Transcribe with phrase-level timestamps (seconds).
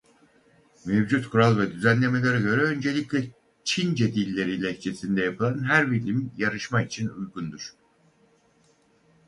[0.85, 3.23] Mevcut kural ve düzenlemelere göre öncelikle
[3.63, 7.75] Çince dilleri lehçesinde yapılan her film yarışma için uygundur.